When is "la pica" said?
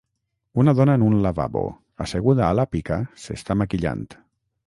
2.61-2.99